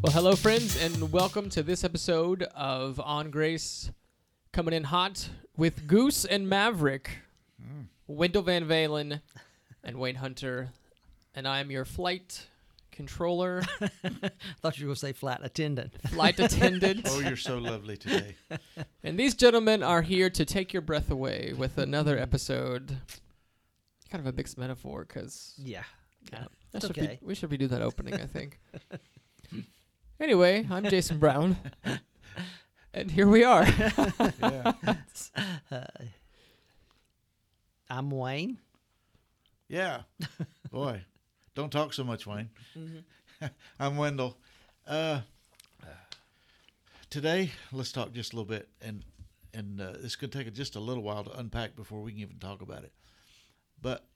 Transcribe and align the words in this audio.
Well, 0.00 0.12
hello, 0.12 0.36
friends, 0.36 0.80
and 0.80 1.10
welcome 1.10 1.48
to 1.50 1.62
this 1.64 1.82
episode 1.82 2.44
of 2.54 3.00
On 3.00 3.30
Grace. 3.30 3.90
Coming 4.52 4.72
in 4.72 4.84
hot 4.84 5.28
with 5.56 5.88
Goose 5.88 6.24
and 6.24 6.48
Maverick, 6.48 7.10
hmm. 7.60 7.82
Wendell 8.06 8.42
Van 8.42 8.64
Valen, 8.68 9.20
and 9.82 9.98
Wayne 9.98 10.14
Hunter. 10.14 10.68
And 11.34 11.48
I'm 11.48 11.72
your 11.72 11.84
flight 11.84 12.46
controller, 12.92 13.62
I 13.80 14.30
thought 14.60 14.78
you 14.78 14.86
were 14.86 14.90
going 14.90 14.94
to 14.94 15.00
say 15.00 15.12
flight 15.12 15.40
attendant. 15.42 15.94
flight 16.10 16.38
attendant. 16.38 17.02
Oh, 17.06 17.18
you're 17.18 17.36
so 17.36 17.58
lovely 17.58 17.96
today. 17.96 18.36
And 19.02 19.18
these 19.18 19.34
gentlemen 19.34 19.82
are 19.82 20.02
here 20.02 20.30
to 20.30 20.44
take 20.44 20.72
your 20.72 20.82
breath 20.82 21.10
away 21.10 21.54
with 21.56 21.76
another 21.76 22.16
hmm. 22.16 22.22
episode. 22.22 22.98
Kind 24.10 24.24
of 24.24 24.32
a 24.32 24.36
mixed 24.36 24.58
metaphor, 24.58 25.04
because 25.06 25.54
Yeah. 25.58 25.82
Yeah. 26.32 26.44
That's 26.72 26.86
should 26.86 26.98
okay. 26.98 27.18
Be, 27.20 27.26
we 27.26 27.34
should 27.34 27.50
redo 27.50 27.68
that 27.70 27.82
opening, 27.82 28.14
I 28.14 28.26
think. 28.26 28.60
Anyway, 30.20 30.66
I'm 30.70 30.88
Jason 30.88 31.18
Brown. 31.18 31.56
and 32.94 33.10
here 33.10 33.26
we 33.26 33.44
are. 33.44 33.66
Yeah. 34.40 34.72
Uh, 35.70 35.84
I'm 37.90 38.10
Wayne. 38.10 38.58
Yeah. 39.68 40.02
Boy, 40.72 41.02
don't 41.54 41.70
talk 41.70 41.92
so 41.92 42.02
much, 42.04 42.26
Wayne. 42.26 42.48
I'm 43.80 43.96
Wendell. 43.98 44.38
Uh, 44.86 45.20
today, 47.10 47.52
let's 47.70 47.92
talk 47.92 48.12
just 48.12 48.32
a 48.32 48.36
little 48.36 48.48
bit, 48.48 48.68
and 48.80 49.04
and 49.54 49.80
uh, 49.80 49.92
it's 50.02 50.16
going 50.16 50.30
to 50.30 50.44
take 50.44 50.52
just 50.54 50.74
a 50.76 50.80
little 50.80 51.02
while 51.02 51.24
to 51.24 51.38
unpack 51.38 51.76
before 51.76 52.00
we 52.00 52.12
can 52.12 52.20
even 52.20 52.38
talk 52.38 52.62
about 52.62 52.84
it. 52.84 52.92
But 53.80 54.06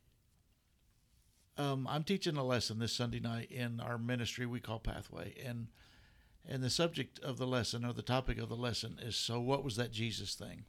um, 1.58 1.86
I'm 1.88 2.04
teaching 2.04 2.36
a 2.36 2.44
lesson 2.44 2.78
this 2.78 2.92
Sunday 2.92 3.20
night 3.20 3.50
in 3.50 3.80
our 3.80 3.98
ministry 3.98 4.46
we 4.46 4.60
call 4.60 4.78
Pathway, 4.78 5.34
and 5.44 5.68
and 6.48 6.62
the 6.62 6.70
subject 6.70 7.18
of 7.20 7.38
the 7.38 7.46
lesson 7.46 7.84
or 7.84 7.92
the 7.92 8.02
topic 8.02 8.38
of 8.38 8.48
the 8.48 8.56
lesson 8.56 8.98
is 9.00 9.16
so 9.16 9.40
what 9.40 9.64
was 9.64 9.76
that 9.76 9.92
Jesus 9.92 10.34
thing? 10.34 10.64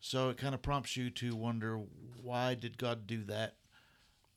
So 0.00 0.30
it 0.30 0.38
kind 0.38 0.54
of 0.54 0.62
prompts 0.62 0.96
you 0.96 1.10
to 1.10 1.34
wonder 1.34 1.80
why 2.22 2.54
did 2.54 2.78
God 2.78 3.06
do 3.06 3.22
that? 3.24 3.56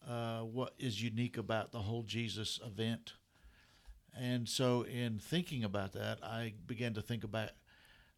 Uh, 0.07 0.41
what 0.41 0.73
is 0.77 1.01
unique 1.01 1.37
about 1.37 1.71
the 1.71 1.79
whole 1.79 2.03
Jesus 2.03 2.59
event? 2.65 3.13
And 4.19 4.47
so, 4.47 4.83
in 4.83 5.17
thinking 5.17 5.63
about 5.63 5.93
that, 5.93 6.19
I 6.21 6.53
began 6.67 6.93
to 6.93 7.01
think 7.01 7.23
about 7.23 7.49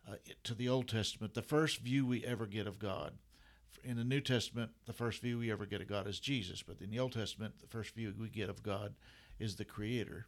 uh, 0.09 0.15
to 0.43 0.53
the 0.53 0.67
Old 0.67 0.87
Testament, 0.87 1.33
the 1.33 1.41
first 1.41 1.79
view 1.79 2.05
we 2.05 2.25
ever 2.25 2.45
get 2.45 2.67
of 2.67 2.79
God. 2.79 3.13
In 3.83 3.97
the 3.97 4.03
New 4.03 4.19
Testament, 4.19 4.71
the 4.85 4.93
first 4.93 5.21
view 5.21 5.39
we 5.39 5.51
ever 5.51 5.65
get 5.65 5.81
of 5.81 5.87
God 5.87 6.07
is 6.07 6.19
Jesus, 6.19 6.63
but 6.63 6.81
in 6.81 6.89
the 6.89 6.99
Old 6.99 7.13
Testament, 7.13 7.59
the 7.59 7.67
first 7.67 7.93
view 7.93 8.13
we 8.19 8.29
get 8.29 8.49
of 8.49 8.63
God 8.63 8.95
is 9.39 9.55
the 9.55 9.65
Creator, 9.65 10.27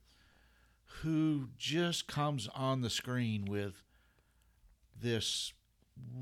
who 1.02 1.50
just 1.58 2.08
comes 2.08 2.48
on 2.56 2.82
the 2.82 2.90
screen 2.90 3.46
with 3.46 3.84
this 5.00 5.54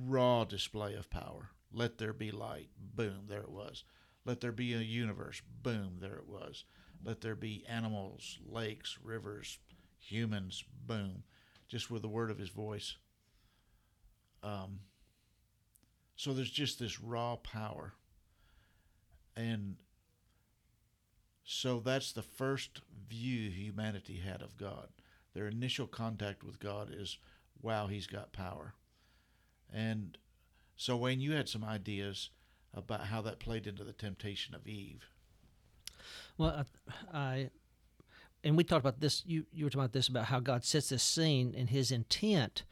raw 0.06 0.44
display 0.44 0.94
of 0.96 1.10
power. 1.10 1.52
Let 1.72 1.98
there 1.98 2.14
be 2.14 2.32
light. 2.32 2.70
Boom, 2.78 3.26
there 3.28 3.42
it 3.42 3.52
was. 3.52 3.84
Let 4.26 4.42
there 4.42 4.52
be 4.52 4.74
a 4.74 4.80
universe. 4.80 5.42
Boom, 5.62 5.98
there 6.00 6.16
it 6.16 6.28
was. 6.28 6.66
Let 7.04 7.22
there 7.22 7.36
be 7.36 7.64
animals, 7.68 8.40
lakes, 8.46 8.98
rivers, 9.04 9.60
humans. 10.00 10.64
Boom, 10.86 11.24
just 11.68 11.92
with 11.92 12.02
the 12.02 12.08
word 12.08 12.32
of 12.32 12.40
his 12.40 12.50
voice. 12.50 12.96
Um, 14.42 14.80
so 16.16 16.34
there's 16.34 16.50
just 16.52 16.80
this 16.80 17.00
raw 17.02 17.36
power. 17.38 17.94
And 19.36 19.76
so 21.46 21.80
that's 21.80 22.12
the 22.12 22.24
first 22.24 22.82
view 23.08 23.50
humanity 23.52 24.18
had 24.18 24.42
of 24.42 24.58
God. 24.58 24.90
Their 25.34 25.48
initial 25.48 25.86
contact 25.86 26.44
with 26.44 26.60
God 26.60 26.90
is, 26.92 27.18
wow, 27.62 27.88
he's 27.88 28.08
got 28.08 28.34
power. 28.34 28.74
And 29.72 30.18
so, 30.76 30.98
Wayne, 30.98 31.22
you 31.22 31.34
had 31.34 31.48
some 31.48 31.64
ideas 31.64 32.32
about 32.74 33.06
how 33.06 33.22
that 33.22 33.40
played 33.40 33.68
into 33.68 33.84
the 33.84 33.94
temptation 33.94 34.56
of 34.56 34.68
Eve. 34.68 35.06
Well, 36.38 36.66
I, 37.14 37.18
I 37.18 37.50
and 38.44 38.58
we 38.58 38.64
talked 38.64 38.84
about 38.84 39.00
this. 39.00 39.24
You 39.26 39.46
you 39.52 39.66
were 39.66 39.70
talking 39.70 39.82
about 39.82 39.94
this 39.94 40.08
about 40.08 40.26
how 40.26 40.40
God 40.40 40.64
sets 40.64 40.90
this 40.90 41.04
scene, 41.04 41.54
and 41.58 41.70
His 41.70 41.92
intent 41.92 42.64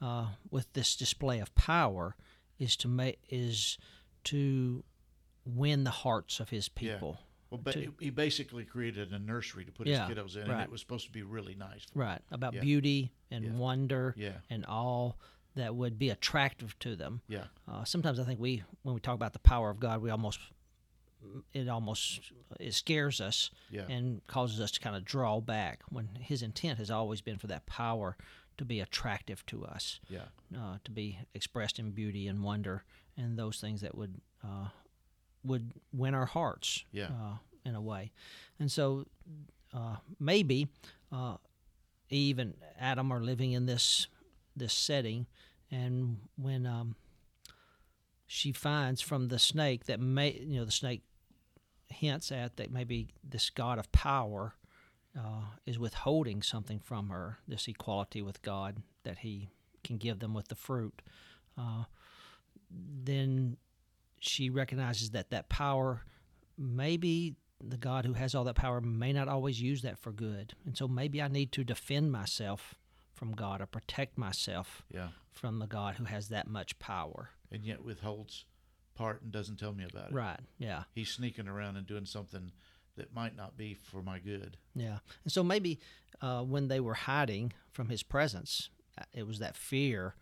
uh, 0.00 0.28
with 0.50 0.72
this 0.72 0.96
display 0.96 1.38
of 1.38 1.54
power 1.54 2.16
is 2.58 2.76
to 2.76 2.88
make 2.88 3.18
is 3.28 3.78
to 4.24 4.84
win 5.44 5.84
the 5.84 5.90
hearts 5.90 6.40
of 6.40 6.50
His 6.50 6.68
Yeah. 7.16 7.31
Well, 7.52 7.60
but 7.62 7.72
To- 7.74 7.94
he 8.00 8.08
basically 8.08 8.64
created 8.64 9.12
a 9.12 9.18
nursery 9.18 9.66
to 9.66 9.72
put 9.72 9.86
Yeah, 9.86 10.08
his 10.08 10.16
kiddos 10.16 10.36
in, 10.42 10.50
and 10.50 10.62
it 10.62 10.70
was 10.70 10.80
supposed 10.80 11.04
to 11.04 11.12
be 11.12 11.22
really 11.22 11.54
nice. 11.54 11.84
Right 11.94 12.22
about 12.30 12.54
Yeah. 12.54 12.62
beauty 12.62 13.12
and 13.30 13.44
Yeah. 13.44 13.50
wonder 13.52 14.14
Yeah, 14.16 14.38
and 14.48 14.64
all 14.64 15.18
that 15.54 15.76
would 15.76 15.98
be 15.98 16.08
attractive 16.08 16.78
to 16.78 16.96
them. 16.96 17.20
yeah, 17.28 17.48
Uh, 17.68 17.84
sometimes 17.84 18.18
I 18.18 18.24
think 18.24 18.40
we, 18.40 18.62
when 18.84 18.94
we 18.94 19.02
talk 19.02 19.14
about 19.16 19.34
the 19.34 19.38
power 19.38 19.68
of 19.68 19.78
God, 19.80 20.00
we 20.00 20.08
almost, 20.08 20.40
it 21.52 21.68
almost 21.68 22.32
it 22.58 22.72
scares 22.72 23.20
us 23.20 23.50
yeah, 23.68 23.82
and 23.86 24.26
causes 24.26 24.58
us 24.58 24.70
to 24.70 24.80
kind 24.80 24.96
of 24.96 25.04
draw 25.04 25.38
back. 25.42 25.82
When 25.90 26.06
His 26.20 26.42
intent 26.42 26.78
has 26.78 26.90
always 26.90 27.20
been 27.20 27.36
for 27.36 27.48
that 27.48 27.66
power 27.66 28.16
to 28.56 28.64
be 28.64 28.80
attractive 28.80 29.44
to 29.46 29.66
us, 29.66 30.00
yeah, 30.08 30.28
uh, 30.56 30.78
to 30.84 30.90
be 30.90 31.18
expressed 31.34 31.78
in 31.78 31.90
beauty 31.90 32.28
and 32.28 32.42
wonder, 32.42 32.84
and 33.14 33.38
those 33.38 33.60
things 33.60 33.82
that 33.82 33.94
would 33.94 34.22
uh, 34.42 34.68
would 35.44 35.72
win 35.92 36.14
our 36.14 36.26
hearts. 36.26 36.84
Yeah. 36.92 37.06
Uh, 37.06 37.36
in 37.64 37.76
a 37.76 37.80
way, 37.80 38.10
and 38.58 38.72
so 38.72 39.06
uh, 39.72 39.94
maybe 40.18 40.66
uh, 41.12 41.36
Eve 42.10 42.40
and 42.40 42.54
Adam 42.78 43.12
are 43.12 43.20
living 43.20 43.52
in 43.52 43.66
this 43.66 44.08
this 44.56 44.74
setting, 44.74 45.26
and 45.70 46.18
when 46.36 46.66
um, 46.66 46.96
she 48.26 48.50
finds 48.50 49.00
from 49.00 49.28
the 49.28 49.38
snake 49.38 49.86
that 49.86 50.00
may 50.00 50.32
you 50.32 50.58
know 50.58 50.64
the 50.64 50.72
snake 50.72 51.02
hints 51.88 52.32
at 52.32 52.56
that 52.56 52.72
maybe 52.72 53.08
this 53.22 53.50
God 53.50 53.78
of 53.78 53.92
power 53.92 54.54
uh, 55.18 55.44
is 55.66 55.78
withholding 55.78 56.42
something 56.42 56.80
from 56.80 57.10
her, 57.10 57.38
this 57.46 57.68
equality 57.68 58.22
with 58.22 58.42
God 58.42 58.78
that 59.04 59.18
He 59.18 59.50
can 59.84 59.98
give 59.98 60.18
them 60.18 60.34
with 60.34 60.48
the 60.48 60.54
fruit, 60.54 61.02
uh, 61.58 61.84
then 62.70 63.56
she 64.24 64.50
recognizes 64.50 65.10
that 65.10 65.30
that 65.30 65.48
power, 65.48 66.04
maybe 66.56 67.34
the 67.60 67.76
God 67.76 68.04
who 68.04 68.14
has 68.14 68.34
all 68.34 68.44
that 68.44 68.54
power 68.56 68.80
may 68.80 69.12
not 69.12 69.28
always 69.28 69.60
use 69.60 69.82
that 69.82 69.98
for 69.98 70.12
good. 70.12 70.54
And 70.66 70.76
so 70.76 70.88
maybe 70.88 71.20
I 71.22 71.28
need 71.28 71.52
to 71.52 71.64
defend 71.64 72.10
myself 72.12 72.74
from 73.14 73.32
God 73.32 73.60
or 73.60 73.66
protect 73.66 74.18
myself 74.18 74.82
yeah, 74.92 75.08
from 75.30 75.58
the 75.58 75.66
God 75.66 75.94
who 75.96 76.04
has 76.04 76.28
that 76.28 76.48
much 76.48 76.78
power. 76.78 77.30
and 77.50 77.64
yet 77.64 77.84
withholds 77.84 78.46
part 78.94 79.22
and 79.22 79.30
doesn't 79.30 79.58
tell 79.58 79.72
me 79.72 79.84
about 79.84 80.10
it. 80.10 80.14
Right. 80.14 80.40
Yeah. 80.58 80.84
He's 80.94 81.10
sneaking 81.10 81.48
around 81.48 81.76
and 81.76 81.86
doing 81.86 82.04
something 82.06 82.50
that 82.96 83.14
might 83.14 83.36
not 83.36 83.56
be 83.56 83.74
for 83.74 84.02
my 84.02 84.18
good. 84.18 84.56
Yeah. 84.74 84.98
And 85.24 85.32
so 85.32 85.42
maybe 85.42 85.78
uh, 86.20 86.42
when 86.42 86.68
they 86.68 86.80
were 86.80 86.94
hiding 86.94 87.52
from 87.70 87.88
his 87.88 88.02
presence, 88.02 88.70
uh, 88.98 89.04
it 89.14 89.26
was 89.26 89.38
that 89.38 89.56
fear. 89.56 90.14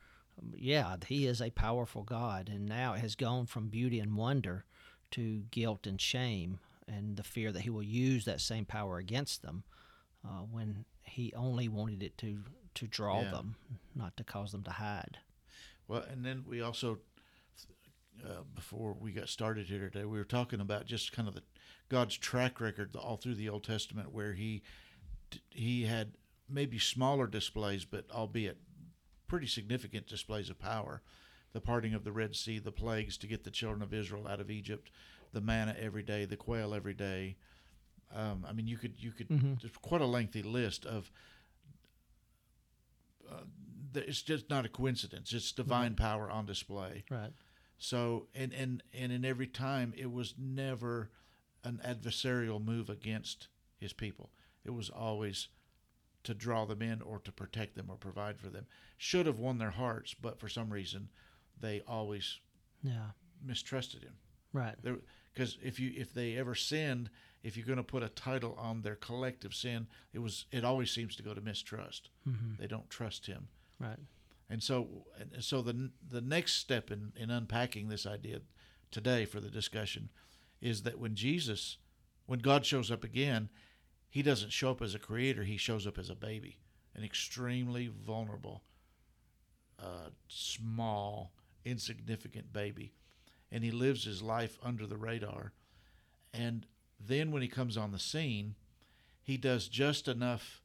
Yeah, 0.56 0.96
he 1.06 1.26
is 1.26 1.40
a 1.40 1.50
powerful 1.50 2.02
God. 2.02 2.48
And 2.48 2.66
now 2.66 2.94
it 2.94 3.00
has 3.00 3.14
gone 3.14 3.46
from 3.46 3.68
beauty 3.68 3.98
and 4.00 4.16
wonder 4.16 4.64
to 5.12 5.42
guilt 5.50 5.86
and 5.86 6.00
shame 6.00 6.60
and 6.86 7.16
the 7.16 7.22
fear 7.22 7.52
that 7.52 7.62
he 7.62 7.70
will 7.70 7.82
use 7.82 8.24
that 8.24 8.40
same 8.40 8.64
power 8.64 8.98
against 8.98 9.42
them 9.42 9.64
uh, 10.24 10.42
when 10.50 10.84
he 11.02 11.32
only 11.34 11.68
wanted 11.68 12.02
it 12.02 12.16
to, 12.18 12.38
to 12.74 12.86
draw 12.86 13.22
Yeah. 13.22 13.30
them, 13.30 13.56
not 13.94 14.16
to 14.16 14.24
cause 14.24 14.52
them 14.52 14.62
to 14.64 14.70
hide. 14.72 15.18
Well, 15.88 16.02
and 16.02 16.24
then 16.24 16.44
we 16.46 16.60
also, 16.60 16.98
uh, 18.24 18.42
before 18.54 18.92
we 18.98 19.12
got 19.12 19.28
started 19.28 19.66
here 19.66 19.88
today, 19.88 20.04
we 20.04 20.18
were 20.18 20.24
talking 20.24 20.60
about 20.60 20.86
just 20.86 21.12
kind 21.12 21.26
of 21.28 21.34
the 21.34 21.42
God's 21.88 22.16
track 22.16 22.60
record 22.60 22.94
all 22.94 23.16
through 23.16 23.34
the 23.34 23.48
Old 23.48 23.64
Testament, 23.64 24.12
where 24.12 24.34
he 24.34 24.62
he 25.50 25.84
had 25.84 26.12
maybe 26.48 26.78
smaller 26.78 27.26
displays, 27.26 27.84
but 27.84 28.04
albeit 28.12 28.58
pretty 29.30 29.46
significant 29.46 30.08
displays 30.08 30.50
of 30.50 30.58
power. 30.58 31.02
The 31.52 31.60
parting 31.60 31.94
of 31.94 32.02
the 32.02 32.10
Red 32.12 32.34
Sea, 32.34 32.58
the 32.58 32.72
plagues 32.72 33.16
to 33.18 33.28
get 33.28 33.44
the 33.44 33.50
children 33.50 33.80
of 33.80 33.94
Israel 33.94 34.26
out 34.26 34.40
of 34.40 34.50
Egypt, 34.50 34.90
the 35.32 35.40
manna 35.40 35.74
every 35.80 36.02
day, 36.02 36.24
the 36.24 36.36
quail 36.36 36.74
every 36.74 36.94
day. 36.94 37.36
Um, 38.12 38.44
I 38.48 38.52
mean, 38.52 38.66
you 38.66 38.76
could 38.76 38.94
you 38.98 39.12
could 39.12 39.28
Mhm. 39.28 39.60
there's 39.60 39.76
quite 39.76 40.00
a 40.00 40.06
lengthy 40.06 40.42
list 40.42 40.84
of. 40.84 41.10
Uh, 43.30 43.44
it's 43.94 44.22
just 44.22 44.50
not 44.50 44.64
a 44.64 44.68
coincidence. 44.68 45.32
It's 45.32 45.52
divine 45.52 45.94
power 45.94 46.28
on 46.30 46.46
display. 46.46 47.04
Right. 47.10 47.32
So, 47.78 48.26
and 48.34 48.52
and 48.52 48.82
and 48.92 49.12
in 49.12 49.24
every 49.24 49.46
time, 49.46 49.94
it 49.96 50.10
was 50.10 50.34
never 50.38 51.10
an 51.64 51.80
adversarial 51.84 52.62
move 52.64 52.90
against 52.90 53.46
his 53.78 53.92
people. 53.92 54.30
It 54.64 54.70
was 54.70 54.90
always 54.90 55.48
to 56.24 56.34
draw 56.34 56.64
them 56.66 56.82
in 56.82 57.00
or 57.02 57.18
to 57.20 57.32
protect 57.32 57.74
them 57.76 57.86
or 57.90 57.96
provide 57.96 58.38
for 58.38 58.48
them. 58.48 58.66
Should 58.98 59.26
have 59.26 59.38
won 59.38 59.58
their 59.58 59.70
hearts, 59.70 60.14
but 60.14 60.38
for 60.38 60.48
some 60.48 60.70
reason, 60.72 61.08
they 61.58 61.80
always 61.86 62.40
Yeah. 62.82 63.10
mistrusted 63.42 64.02
him. 64.02 64.16
Right. 64.52 64.76
Because 65.32 65.58
if 65.62 65.78
you 65.78 65.92
if 65.96 66.12
they 66.12 66.36
ever 66.36 66.54
sinned, 66.54 67.08
if 67.42 67.56
you're 67.56 67.66
going 67.66 67.76
to 67.78 67.82
put 67.84 68.02
a 68.02 68.08
title 68.08 68.54
on 68.58 68.82
their 68.82 68.96
collective 68.96 69.54
sin, 69.54 69.86
it 70.12 70.18
was 70.18 70.46
it 70.50 70.64
always 70.64 70.90
seems 70.90 71.14
to 71.16 71.22
go 71.22 71.34
to 71.34 71.40
mistrust. 71.40 72.10
hmm 72.24 72.54
They 72.58 72.66
don't 72.66 72.90
trust 72.90 73.26
Him. 73.26 73.48
Right. 73.78 73.98
And 74.48 74.62
so, 74.62 75.06
and 75.18 75.42
so 75.44 75.62
the 75.62 75.90
the 76.06 76.20
next 76.20 76.54
step 76.54 76.90
in, 76.90 77.12
in 77.16 77.30
unpacking 77.30 77.88
this 77.88 78.04
idea 78.06 78.40
today 78.90 79.24
for 79.24 79.38
the 79.40 79.50
discussion 79.50 80.10
is 80.60 80.82
that 80.82 80.98
when 80.98 81.14
Jesus, 81.14 81.78
when 82.26 82.40
God 82.40 82.66
shows 82.66 82.90
up 82.90 83.04
again, 83.04 83.48
He 84.10 84.22
doesn't 84.22 84.50
show 84.50 84.72
up 84.72 84.82
as 84.82 84.94
a 84.94 84.98
creator; 84.98 85.44
He 85.44 85.56
shows 85.56 85.86
up 85.86 85.96
as 85.98 86.10
a 86.10 86.14
baby, 86.16 86.58
an 86.94 87.04
extremely 87.04 87.86
vulnerable, 87.86 88.62
uh, 89.78 90.10
small, 90.28 91.32
insignificant 91.64 92.52
baby, 92.52 92.92
and 93.52 93.62
He 93.62 93.70
lives 93.70 94.04
His 94.04 94.20
life 94.20 94.58
under 94.62 94.86
the 94.86 94.96
radar. 94.96 95.52
And 96.34 96.66
then 96.98 97.30
when 97.30 97.42
He 97.42 97.48
comes 97.48 97.76
on 97.76 97.92
the 97.92 97.98
scene, 97.98 98.56
He 99.22 99.36
does 99.36 99.68
just 99.68 100.08
enough 100.08 100.60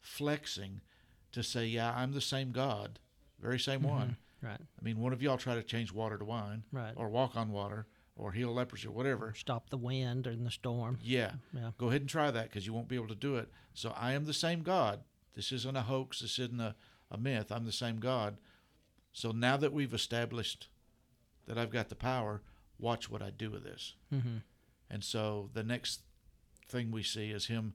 flexing 0.00 0.82
to 1.32 1.42
say, 1.42 1.66
"Yeah, 1.66 1.92
I'm 1.96 2.12
the 2.12 2.20
same 2.20 2.52
God." 2.52 2.98
very 3.38 3.58
same 3.58 3.82
one. 3.82 4.16
Right. 4.40 4.60
I 4.60 4.84
mean, 4.84 5.00
one 5.00 5.12
of 5.12 5.20
y'all 5.20 5.36
try 5.36 5.56
to 5.56 5.64
change 5.64 5.90
water 5.92 6.16
to 6.16 6.24
wine, 6.24 6.62
Right. 6.70 6.92
or 6.96 7.08
walk 7.08 7.34
on 7.36 7.50
water, 7.50 7.86
or 8.16 8.32
heal 8.32 8.52
leprosy, 8.52 8.86
or 8.88 8.90
whatever. 8.92 9.32
Stop 9.36 9.70
the 9.70 9.76
wind 9.78 10.26
and 10.26 10.44
the 10.46 10.50
storm. 10.50 10.98
Yeah, 11.02 11.32
Yeah. 11.54 11.70
go 11.78 11.88
ahead 11.88 12.02
and 12.02 12.10
try 12.10 12.30
that 12.30 12.44
because 12.50 12.66
you 12.66 12.72
won't 12.72 12.88
be 12.88 12.96
able 12.96 13.08
to 13.08 13.14
do 13.14 13.36
it. 13.36 13.48
So 13.74 13.90
I 13.96 14.12
am 14.12 14.26
the 14.26 14.34
same 14.34 14.62
God. 14.62 15.00
This 15.34 15.50
isn't 15.52 15.76
a 15.76 15.82
hoax. 15.82 16.20
This 16.20 16.38
isn't 16.38 16.60
a, 16.60 16.74
a 17.10 17.16
myth. 17.16 17.50
I'm 17.50 17.64
the 17.64 17.72
same 17.72 17.98
God. 18.00 18.36
So 19.12 19.30
now 19.32 19.56
that 19.56 19.72
we've 19.72 19.94
established 19.94 20.68
that 21.46 21.56
I've 21.58 21.70
got 21.70 21.88
the 21.88 21.94
power, 21.94 22.42
watch 22.78 23.08
what 23.10 23.22
I 23.22 23.30
do 23.30 23.50
with 23.50 23.64
this. 23.64 23.94
Mm-hmm. 24.12 24.38
And 24.90 25.02
so 25.02 25.48
the 25.54 25.62
next 25.64 26.02
thing 26.68 26.90
we 26.90 27.02
see 27.02 27.30
is 27.30 27.46
him 27.46 27.72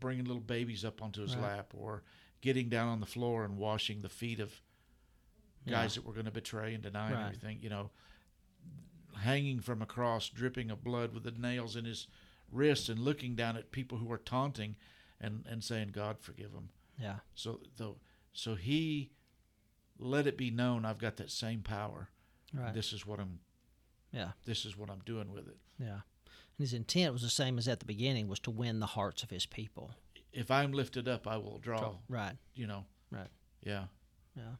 bringing 0.00 0.24
little 0.24 0.40
babies 0.42 0.84
up 0.84 1.02
onto 1.02 1.22
his 1.22 1.36
Right. 1.36 1.56
lap 1.56 1.72
or 1.76 2.02
getting 2.40 2.68
down 2.68 2.88
on 2.88 3.00
the 3.00 3.06
floor 3.06 3.44
and 3.44 3.56
washing 3.56 4.00
the 4.00 4.08
feet 4.08 4.40
of 4.40 4.60
guys 5.68 5.94
Yeah. 5.96 6.00
that 6.02 6.06
were 6.06 6.12
going 6.14 6.24
to 6.26 6.32
betray 6.32 6.74
and 6.74 6.82
deny 6.82 7.10
and 7.10 7.20
everything, 7.20 7.60
you 7.62 7.68
know, 7.68 7.90
hanging 9.20 9.60
from 9.60 9.82
a 9.82 9.86
cross, 9.86 10.28
dripping 10.28 10.70
of 10.70 10.84
blood 10.84 11.12
with 11.12 11.24
the 11.24 11.30
nails 11.32 11.76
in 11.76 11.84
his 11.84 12.06
wrists 12.50 12.88
and 12.88 12.98
looking 12.98 13.34
down 13.34 13.56
at 13.56 13.72
people 13.72 13.98
who 13.98 14.10
are 14.12 14.18
taunting 14.18 14.76
and, 15.20 15.44
and 15.48 15.62
saying, 15.62 15.90
God, 15.92 16.16
forgive 16.20 16.52
them. 16.52 16.70
Yeah. 17.00 17.16
So, 17.34 17.60
the, 17.76 17.94
so 18.32 18.54
he 18.54 19.10
let 19.98 20.26
it 20.26 20.36
be 20.36 20.50
known 20.50 20.84
I've 20.84 20.98
got 20.98 21.16
that 21.16 21.30
same 21.30 21.60
power. 21.60 22.08
Right. 22.52 22.74
This 22.74 22.92
is 22.92 23.06
what 23.06 23.18
I'm 23.18 23.40
yeah. 24.12 24.32
this 24.44 24.66
is 24.66 24.76
what 24.76 24.90
I'm 24.90 25.00
doing 25.06 25.32
with 25.32 25.48
it. 25.48 25.56
Yeah. 25.78 26.00
And 26.58 26.58
his 26.58 26.74
intent 26.74 27.12
was 27.14 27.22
the 27.22 27.30
same 27.30 27.56
as 27.56 27.66
at 27.66 27.80
the 27.80 27.86
beginning, 27.86 28.28
was 28.28 28.40
to 28.40 28.50
win 28.50 28.78
the 28.78 28.86
hearts 28.86 29.22
of 29.22 29.30
his 29.30 29.46
people. 29.46 29.94
If 30.32 30.50
I'm 30.50 30.72
lifted 30.72 31.08
up, 31.08 31.26
I 31.26 31.38
will 31.38 31.58
draw. 31.58 31.94
Right. 32.08 32.36
You 32.54 32.66
know. 32.66 32.84
Right. 33.10 33.28
Yeah. 33.62 33.84
Yeah. 34.36 34.56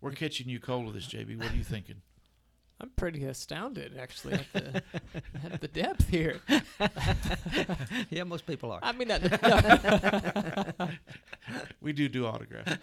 We're 0.00 0.12
catching 0.12 0.48
you 0.48 0.60
cold 0.60 0.86
with 0.86 0.94
this, 0.94 1.06
JB. 1.06 1.38
What 1.38 1.52
are 1.52 1.56
you 1.56 1.64
thinking? 1.64 2.02
I'm 2.82 2.90
pretty 2.96 3.24
astounded, 3.24 3.96
actually, 3.96 4.34
at 4.34 4.52
the, 4.52 4.82
at 5.52 5.60
the 5.60 5.68
depth 5.68 6.08
here. 6.08 6.40
yeah, 8.10 8.24
most 8.24 8.44
people 8.44 8.72
are. 8.72 8.80
I 8.82 8.90
mean, 8.90 9.06
that, 9.08 10.78
no. 10.78 10.88
We 11.80 11.92
do 11.92 12.08
do 12.08 12.26
autographs. 12.26 12.78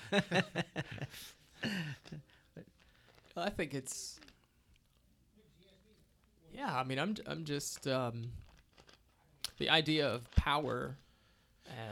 I 3.35 3.49
think 3.49 3.73
it's. 3.73 4.19
Yeah, 6.53 6.73
I 6.73 6.83
mean, 6.83 6.99
I'm 6.99 7.15
I'm 7.25 7.43
just 7.43 7.87
um, 7.87 8.31
the 9.57 9.69
idea 9.69 10.07
of 10.07 10.31
power 10.31 10.95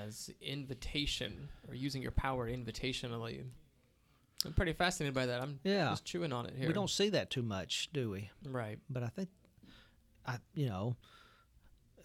as 0.06 0.30
invitation 0.42 1.50
or 1.68 1.75
using 1.75 2.01
your 2.01 2.12
power 2.12 2.50
invitationally. 2.50 3.44
I'm 4.45 4.54
pretty 4.54 4.74
fascinated 4.74 5.13
by 5.13 5.25
that. 5.25 5.42
I'm 5.42 5.60
Yeah. 5.63 5.89
just 5.89 6.06
chewing 6.06 6.31
on 6.31 6.45
it 6.45 6.56
here. 6.56 6.68
We 6.68 6.74
don't 6.74 6.89
see 6.89 7.10
that 7.10 7.30
too 7.30 7.42
much, 7.44 7.89
do 7.94 8.10
we? 8.12 8.30
right. 8.45 8.80
But 8.89 9.04
I 9.04 9.07
think, 9.07 9.30
I 10.25 10.38
you 10.54 10.68
know, 10.68 10.95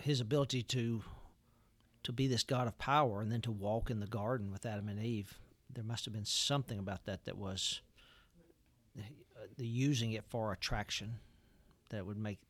his 0.01 0.21
ability 0.21 0.63
to 0.65 1.03
to 2.05 2.13
be 2.13 2.27
this 2.27 2.43
God 2.43 2.67
of 2.67 2.77
power 2.79 3.21
and 3.21 3.31
then 3.31 3.41
to 3.43 3.53
walk 3.53 3.89
in 3.89 4.01
the 4.01 4.09
garden 4.09 4.51
with 4.51 4.67
Adam 4.67 4.89
and 4.89 4.99
Eve, 4.99 5.39
there 5.71 5.85
must 5.85 6.05
have 6.05 6.13
been 6.13 6.25
something 6.25 6.81
about 6.81 7.05
that 7.05 7.25
that 7.27 7.39
was 7.39 7.81
uh, 8.99 9.03
the 9.57 9.67
using 9.67 10.11
it 10.13 10.25
for 10.25 10.53
attraction 10.53 11.21
that 11.91 12.05
would 12.05 12.19
make 12.19 12.41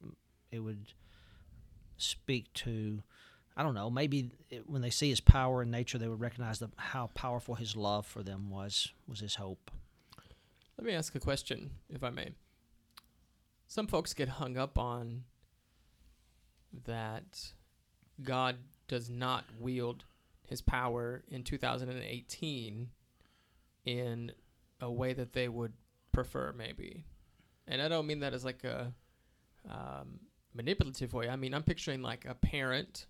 it 0.51 0.61
would 0.61 0.95
speak 1.99 2.51
to 2.55 3.03
I 3.57 3.63
don't 3.63 3.75
know 3.75 3.91
maybe 3.91 4.31
it, 4.51 4.69
when 4.69 4.83
they 4.83 4.91
see 4.91 5.11
his 5.11 5.21
power 5.21 5.63
in 5.63 5.71
nature 5.71 5.99
they 5.99 6.09
would 6.09 6.21
recognize 6.21 6.59
the, 6.59 6.71
how 6.77 7.09
powerful 7.15 7.55
his 7.55 7.77
love 7.77 8.07
for 8.07 8.23
them 8.23 8.51
was 8.51 8.93
was 9.07 9.21
his 9.21 9.35
hope 9.35 9.71
Let 10.79 10.87
me 10.87 10.95
ask 10.95 11.15
a 11.15 11.21
question, 11.21 11.71
if 11.91 12.03
I 12.03 12.11
may. 12.11 12.31
Some 13.67 13.87
folks 13.87 14.15
get 14.15 14.29
hung 14.29 14.59
up 14.59 14.79
on 14.79 15.25
that 16.85 17.53
God 18.23 18.57
does 18.89 19.09
not 19.09 19.45
wield 19.59 20.05
his 20.47 20.61
power 20.61 21.23
in 21.31 21.45
2018 21.45 22.89
in 23.85 24.33
a 24.81 24.91
way 24.91 25.13
that 25.13 25.33
they 25.33 25.49
would 25.49 25.73
prefer, 26.13 26.53
maybe. 26.57 27.05
And 27.67 27.81
I 27.81 27.89
don't 27.89 28.07
mean 28.07 28.21
that 28.21 28.35
as 28.35 28.45
like 28.45 28.65
a 28.65 28.93
um, 29.71 30.21
manipulative 30.55 31.15
way. 31.15 31.29
I 31.29 31.37
mean, 31.37 31.55
I'm 31.55 31.63
picturing 31.63 32.03
like 32.03 32.27
a 32.27 32.35
parent 32.35 33.07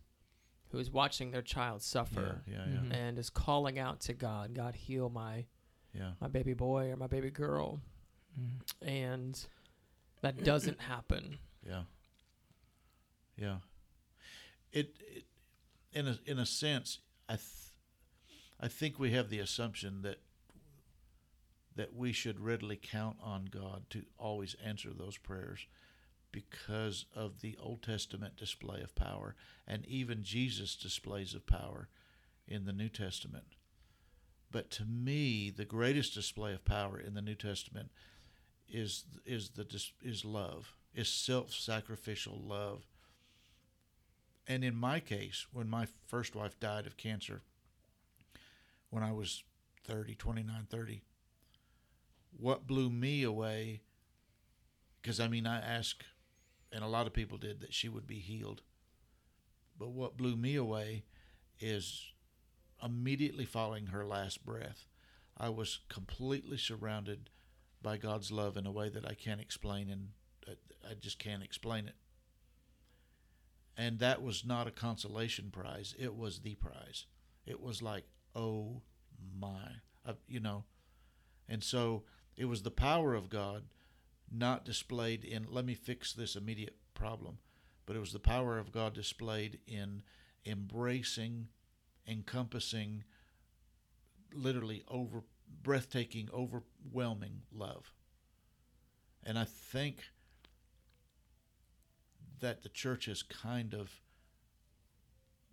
who 0.72 0.78
is 0.78 0.90
watching 0.90 1.30
their 1.30 1.42
child 1.42 1.82
suffer 1.82 2.42
Yeah, 2.46 2.66
yeah, 2.66 2.76
Mhm. 2.80 2.92
and 2.92 3.18
is 3.18 3.30
calling 3.30 3.78
out 3.78 4.00
to 4.00 4.14
God, 4.14 4.54
God, 4.54 4.74
heal 4.74 5.08
my 5.10 5.46
yeah. 5.94 6.14
my 6.20 6.28
baby 6.28 6.54
boy 6.54 6.90
or 6.90 6.96
my 6.96 7.06
baby 7.06 7.30
girl, 7.30 7.80
and 8.80 9.46
that 10.22 10.42
doesn't 10.42 10.80
happen. 10.92 11.38
Yeah. 11.66 11.84
Yeah. 13.36 13.58
It, 14.72 14.96
it 15.00 15.24
in 15.92 16.08
a 16.08 16.18
in 16.26 16.38
a 16.38 16.46
sense, 16.46 16.98
I 17.28 17.34
th- 17.36 17.46
I 18.58 18.68
think 18.68 18.98
we 18.98 19.10
have 19.12 19.28
the 19.28 19.38
assumption 19.40 20.02
that 20.02 20.20
that 21.76 21.94
we 21.94 22.12
should 22.12 22.38
readily 22.40 22.76
count 22.80 23.16
on 23.22 23.46
God 23.46 23.84
to 23.90 24.04
always 24.18 24.54
answer 24.64 24.90
those 24.92 25.16
prayers 25.18 25.66
because 26.32 27.04
of 27.14 27.40
the 27.40 27.56
Old 27.60 27.82
Testament 27.82 28.36
display 28.36 28.80
of 28.80 28.94
power 28.94 29.34
and 29.66 29.86
even 29.86 30.22
Jesus 30.22 30.74
displays 30.74 31.34
of 31.34 31.46
power 31.46 31.88
in 32.48 32.64
the 32.64 32.72
New 32.72 32.88
Testament. 32.88 33.44
But 34.50 34.70
to 34.72 34.84
me, 34.84 35.50
the 35.50 35.64
greatest 35.64 36.14
display 36.14 36.52
of 36.52 36.64
power 36.64 36.98
in 36.98 37.14
the 37.14 37.22
New 37.22 37.34
Testament 37.34 37.90
is 38.68 39.04
is 39.24 39.50
the 39.50 39.66
is 40.02 40.24
love, 40.24 40.74
is 40.94 41.08
self-sacrificial 41.08 42.40
love. 42.44 42.86
And 44.46 44.64
in 44.64 44.74
my 44.74 45.00
case, 45.00 45.46
when 45.52 45.68
my 45.68 45.86
first 46.06 46.34
wife 46.34 46.58
died 46.58 46.86
of 46.86 46.96
cancer, 46.96 47.42
when 48.90 49.02
I 49.02 49.12
was 49.12 49.44
30, 49.84 50.16
29, 50.16 50.66
30, 50.68 51.02
what 52.36 52.66
blew 52.66 52.90
me 52.90 53.22
away, 53.22 53.82
because 55.00 55.20
I 55.20 55.28
mean, 55.28 55.46
I 55.46 55.60
asked, 55.60 56.04
and 56.72 56.82
a 56.82 56.88
lot 56.88 57.06
of 57.06 57.12
people 57.12 57.38
did, 57.38 57.60
that 57.60 57.74
she 57.74 57.88
would 57.88 58.06
be 58.06 58.18
healed. 58.18 58.62
But 59.78 59.90
what 59.90 60.16
blew 60.16 60.36
me 60.36 60.56
away 60.56 61.04
is 61.60 62.12
immediately 62.82 63.44
following 63.44 63.86
her 63.86 64.04
last 64.04 64.44
breath, 64.44 64.88
I 65.36 65.48
was 65.48 65.80
completely 65.88 66.58
surrounded 66.58 67.30
by 67.80 67.96
God's 67.96 68.30
love 68.30 68.56
in 68.56 68.66
a 68.66 68.72
way 68.72 68.88
that 68.88 69.06
I 69.06 69.14
can't 69.14 69.40
explain, 69.40 69.88
and 69.90 70.12
I- 70.46 70.90
I 70.90 70.94
just 70.94 71.18
can't 71.18 71.42
explain 71.42 71.88
it. 71.88 71.96
And 73.76 73.98
that 74.00 74.22
was 74.22 74.44
not 74.44 74.66
a 74.66 74.72
consolation 74.72 75.50
prize; 75.50 75.94
it 75.98 76.14
was 76.14 76.40
the 76.40 76.54
prize. 76.56 77.06
It 77.46 77.60
was 77.60 77.82
like, 77.82 78.04
oh 78.34 78.82
my, 79.34 79.80
uh, 80.04 80.14
you 80.28 80.40
know. 80.40 80.64
And 81.48 81.62
so 81.64 82.04
it 82.36 82.44
was 82.44 82.62
the 82.62 82.70
power 82.70 83.14
of 83.14 83.28
God, 83.28 83.68
not 84.32 84.64
displayed 84.64 85.24
in 85.24 85.46
let 85.48 85.64
me 85.64 85.74
fix 85.74 86.12
this 86.12 86.36
immediate 86.36 86.76
problem, 86.94 87.38
but 87.86 87.96
it 87.96 88.00
was 88.00 88.12
the 88.12 88.18
power 88.18 88.58
of 88.58 88.72
God 88.72 88.94
displayed 88.94 89.58
in 89.66 90.02
embracing, 90.46 91.48
encompassing, 92.06 93.04
literally 94.32 94.82
over 94.88 95.22
breathtaking, 95.62 96.28
overwhelming 96.32 97.42
love. 97.52 97.92
And 99.24 99.38
I 99.38 99.44
think 99.44 100.04
that 102.40 102.62
the 102.62 102.68
church 102.68 103.06
has 103.06 103.22
kind 103.22 103.74
of 103.74 104.00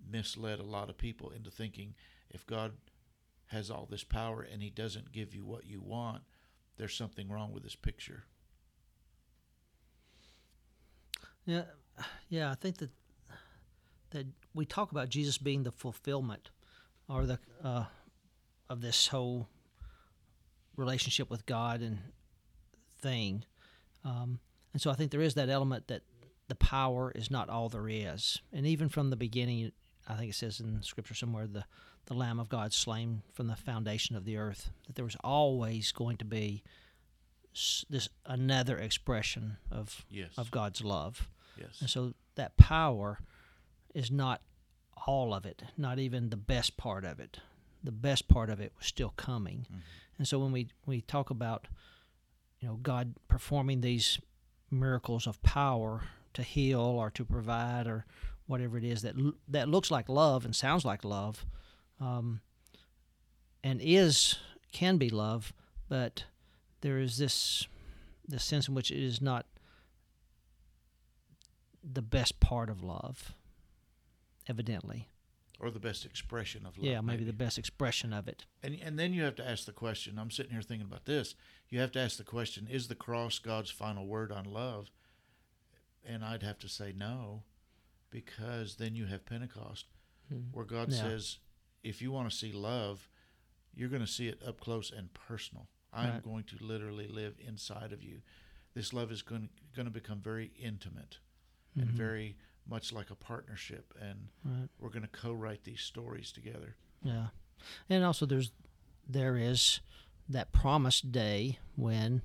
misled 0.09 0.59
a 0.59 0.63
lot 0.63 0.89
of 0.89 0.97
people 0.97 1.29
into 1.29 1.51
thinking 1.51 1.93
if 2.29 2.45
God 2.47 2.73
has 3.47 3.69
all 3.69 3.87
this 3.89 4.03
power 4.03 4.41
and 4.41 4.61
he 4.61 4.69
doesn't 4.69 5.11
give 5.11 5.35
you 5.35 5.45
what 5.45 5.65
you 5.65 5.81
want, 5.81 6.23
there's 6.77 6.95
something 6.95 7.29
wrong 7.29 7.51
with 7.51 7.63
this 7.63 7.75
picture. 7.75 8.23
Yeah, 11.49 11.63
yeah. 12.29 12.51
I 12.51 12.55
think 12.55 12.77
that 12.77 12.91
that 14.11 14.27
we 14.53 14.65
talk 14.65 14.91
about 14.91 15.09
Jesus 15.09 15.37
being 15.39 15.63
the 15.63 15.71
fulfillment, 15.71 16.51
or 17.07 17.25
the 17.25 17.39
uh, 17.63 17.85
of 18.69 18.81
this 18.81 19.07
whole 19.07 19.47
relationship 20.75 21.29
with 21.29 21.45
God 21.47 21.81
and 21.81 21.97
thing, 23.01 23.45
um, 24.05 24.39
and 24.73 24.81
so 24.81 24.91
I 24.91 24.93
think 24.93 25.09
there 25.09 25.21
is 25.21 25.33
that 25.33 25.49
element 25.49 25.87
that 25.87 26.03
the 26.47 26.55
power 26.55 27.11
is 27.15 27.31
not 27.31 27.49
all 27.49 27.67
there 27.67 27.87
is, 27.89 28.39
and 28.53 28.67
even 28.67 28.87
from 28.87 29.09
the 29.09 29.15
beginning, 29.15 29.71
I 30.07 30.15
think 30.15 30.29
it 30.29 30.35
says 30.35 30.59
in 30.59 30.83
Scripture 30.83 31.15
somewhere 31.15 31.47
the 31.47 31.65
the 32.05 32.13
Lamb 32.13 32.39
of 32.39 32.49
God 32.49 32.73
slain 32.73 33.23
from 33.33 33.47
the 33.47 33.55
foundation 33.55 34.15
of 34.15 34.23
the 34.25 34.37
earth, 34.37 34.69
that 34.85 34.95
there 34.95 35.05
was 35.05 35.17
always 35.23 35.91
going 35.91 36.17
to 36.17 36.25
be 36.25 36.63
this 37.89 38.09
another 38.25 38.77
expression 38.77 39.57
of 39.71 40.05
Yes. 40.11 40.29
of 40.37 40.51
God's 40.51 40.83
love. 40.83 41.27
Yes. 41.57 41.79
And 41.81 41.89
so 41.89 42.13
that 42.35 42.57
power 42.57 43.19
is 43.93 44.11
not 44.11 44.41
all 45.07 45.33
of 45.33 45.45
it, 45.45 45.63
not 45.77 45.99
even 45.99 46.29
the 46.29 46.37
best 46.37 46.77
part 46.77 47.05
of 47.05 47.19
it. 47.19 47.39
The 47.83 47.91
best 47.91 48.27
part 48.27 48.49
of 48.49 48.59
it 48.59 48.73
was 48.77 48.85
still 48.87 49.11
coming. 49.15 49.65
Mhm. 49.71 49.79
And 50.17 50.27
so 50.27 50.39
when 50.39 50.51
we, 50.51 50.67
we 50.85 51.01
talk 51.01 51.29
about 51.29 51.67
you 52.59 52.67
know 52.67 52.75
God 52.75 53.15
performing 53.27 53.81
these 53.81 54.19
miracles 54.69 55.25
of 55.25 55.41
power 55.41 56.03
to 56.33 56.43
heal 56.43 56.81
or 56.81 57.09
to 57.11 57.25
provide 57.25 57.87
or 57.87 58.05
whatever 58.47 58.77
it 58.77 58.83
is 58.83 59.01
that 59.03 59.15
that 59.47 59.69
looks 59.69 59.89
like 59.89 60.09
love 60.09 60.43
and 60.45 60.55
sounds 60.55 60.83
like 60.83 61.03
love, 61.05 61.45
um, 61.99 62.41
and 63.63 63.79
is 63.81 64.37
can 64.71 64.97
be 64.97 65.09
love, 65.09 65.53
but 65.87 66.25
there 66.81 66.99
is 66.99 67.17
this 67.17 67.67
this 68.27 68.43
sense 68.43 68.67
in 68.67 68.75
which 68.75 68.91
it 68.91 69.01
is 69.01 69.21
not 69.21 69.45
the 71.91 72.01
best 72.01 72.39
part 72.39 72.69
of 72.69 72.83
love, 72.83 73.33
evidently. 74.47 75.07
Or 75.61 75.69
the 75.69 75.79
best 75.79 76.05
expression 76.05 76.65
of 76.65 76.77
love. 76.77 76.85
yeah, 76.85 77.01
maybe, 77.01 77.25
the 77.25 77.33
best 77.33 77.57
expression 77.57 78.13
of 78.13 78.27
it. 78.29 78.45
And 78.63 78.77
and 78.81 78.97
then 78.97 79.13
you 79.13 79.23
have 79.23 79.35
to 79.35 79.47
ask 79.47 79.65
the 79.65 79.73
question. 79.73 80.17
I'm 80.17 80.31
sitting 80.31 80.53
here 80.53 80.61
thinking 80.61 80.87
about 80.87 81.03
this. 81.05 81.35
You 81.69 81.79
have 81.79 81.91
to 81.93 81.99
ask 81.99 82.17
the 82.17 82.23
question: 82.23 82.65
Is 82.69 82.87
the 82.87 82.95
cross 82.95 83.39
God's 83.39 83.69
final 83.69 84.07
word 84.07 84.31
on 84.31 84.45
love? 84.45 84.89
And 86.05 86.23
I'd 86.23 86.43
have 86.43 86.57
to 86.59 86.69
say 86.69 86.93
no, 86.95 87.43
because 88.09 88.77
then 88.77 88.95
you 88.95 89.05
have 89.07 89.25
Pentecost, 89.25 89.85
hmm. 90.29 90.43
where 90.53 90.63
God 90.65 90.91
Yeah. 90.91 91.01
says, 91.01 91.39
if 91.83 92.01
you 92.01 92.09
want 92.11 92.29
to 92.31 92.35
see 92.35 92.53
love, 92.53 93.09
you're 93.75 93.89
going 93.89 94.01
to 94.05 94.07
see 94.07 94.29
it 94.29 94.41
up 94.47 94.61
close 94.61 94.91
and 94.91 95.13
personal. 95.13 95.67
I'm 95.91 96.09
Right. 96.13 96.23
going 96.23 96.43
to 96.45 96.57
literally 96.63 97.07
live 97.07 97.37
inside 97.37 97.91
of 97.91 98.01
you. 98.01 98.21
This 98.73 98.93
love 98.93 99.11
is 99.11 99.21
going 99.21 99.49
going 99.75 99.87
to 99.87 99.91
become 99.91 100.21
very 100.21 100.51
intimate 100.57 101.19
and 101.75 101.89
Mhm. 101.89 101.93
very 101.93 102.37
much 102.65 102.91
like 102.93 103.09
a 103.09 103.15
partnership, 103.15 103.93
and 103.99 104.29
Right. 104.43 104.69
we're 104.79 104.89
going 104.89 105.01
to 105.01 105.07
co-write 105.07 105.63
these 105.63 105.81
stories 105.81 106.31
together. 106.31 106.75
Yeah, 107.01 107.29
and 107.89 108.03
also 108.03 108.25
there's 108.25 108.51
there 109.07 109.37
is 109.37 109.79
that 110.27 110.51
promised 110.51 111.11
day 111.11 111.57
when 111.75 112.21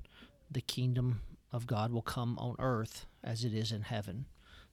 the 0.50 0.60
kingdom 0.60 1.22
of 1.50 1.66
God 1.66 1.92
will 1.92 2.02
come 2.02 2.38
on 2.38 2.56
earth 2.58 3.06
as 3.22 3.42
it 3.44 3.54
is 3.54 3.72
in 3.72 3.82
heaven. 3.82 4.26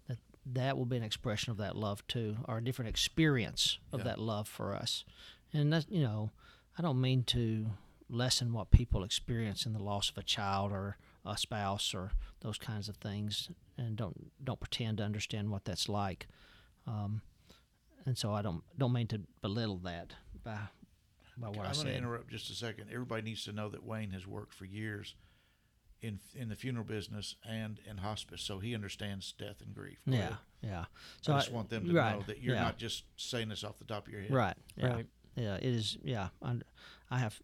That 0.07 0.19
that 0.45 0.77
will 0.77 0.85
be 0.85 0.97
an 0.97 1.03
expression 1.03 1.51
of 1.51 1.57
that 1.57 1.77
love 1.77 2.05
too, 2.07 2.43
or 2.49 2.57
a 2.57 2.63
different 2.63 2.89
experience 2.89 3.77
of 3.93 4.01
Yeah. 4.01 4.03
that 4.05 4.19
love 4.19 4.47
for 4.49 4.75
us. 4.75 5.05
And 5.53 5.71
that 5.71 5.89
you 5.89 6.01
know, 6.01 6.31
I 6.77 6.81
don't 6.81 6.99
mean 6.99 7.23
to 7.25 7.77
lessen 8.09 8.51
what 8.51 8.71
people 8.71 9.03
experience 9.05 9.65
in 9.65 9.71
the 9.71 9.81
loss 9.83 10.09
of 10.09 10.17
a 10.17 10.23
child 10.23 10.73
or 10.73 10.97
a 11.25 11.37
spouse 11.37 11.93
or 11.93 12.11
those 12.41 12.57
kinds 12.57 12.89
of 12.89 12.97
things, 12.97 13.49
and 13.77 13.95
don't 13.95 14.31
don't 14.43 14.59
pretend 14.59 14.97
to 14.97 15.03
understand 15.03 15.49
what 15.49 15.65
that's 15.65 15.87
like. 15.89 16.27
Um, 16.87 17.21
and 18.05 18.17
so 18.17 18.33
I 18.33 18.41
don't 18.41 18.63
don't 18.77 18.93
mean 18.93 19.07
to 19.07 19.21
belittle 19.41 19.77
that 19.83 20.13
by 20.43 20.57
by 21.37 21.47
what 21.49 21.59
I 21.65 21.69
I'm 21.69 21.73
going 21.73 21.87
to 21.87 21.95
interrupt 21.95 22.29
just 22.29 22.49
a 22.49 22.53
second. 22.55 22.87
Everybody 22.91 23.21
needs 23.23 23.43
to 23.45 23.51
know 23.51 23.69
that 23.69 23.83
Wayne 23.83 24.11
has 24.11 24.25
worked 24.27 24.53
for 24.53 24.65
years 24.65 25.15
in 26.01 26.19
in 26.35 26.49
the 26.49 26.55
funeral 26.55 26.85
business 26.85 27.35
and 27.47 27.79
in 27.87 27.97
hospice, 27.97 28.41
so 28.41 28.57
he 28.59 28.73
understands 28.73 29.33
death 29.37 29.61
and 29.63 29.73
grief. 29.75 29.99
Go 30.09 30.15
yeah, 30.15 30.19
ahead. 30.21 30.37
yeah. 30.61 30.85
I 31.27 31.37
just 31.37 31.51
want 31.51 31.69
them 31.69 31.85
to 31.87 31.93
right, 31.93 32.17
know 32.17 32.23
that 32.25 32.41
you're 32.41 32.55
yeah, 32.55 32.63
not 32.63 32.77
just 32.77 33.03
saying 33.17 33.49
this 33.49 33.63
off 33.63 33.77
the 33.77 33.85
top 33.85 34.07
of 34.07 34.13
your 34.13 34.21
head. 34.23 34.31
right. 34.31 34.57
Yeah, 34.75 34.93
Right. 34.93 35.05
yeah. 35.35 35.55
It 35.55 35.63
is. 35.65 35.97
Yeah, 36.03 36.29
I, 36.41 36.55
I 37.11 37.19
have 37.19 37.39